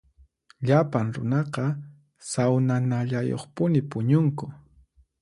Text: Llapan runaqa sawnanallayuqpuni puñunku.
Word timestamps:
Llapan 0.67 1.07
runaqa 1.15 1.65
sawnanallayuqpuni 2.31 3.79
puñunku. 3.89 4.45